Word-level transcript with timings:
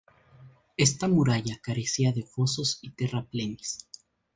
Esta 0.77 1.07
muralla 1.07 1.59
carecía 1.61 2.11
de 2.11 2.23
fosos 2.23 2.79
y 2.81 2.89
terraplenes. 2.89 3.87